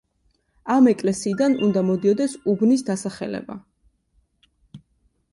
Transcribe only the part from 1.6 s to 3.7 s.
უნდა მოდიოდეს უბნის დასახელება.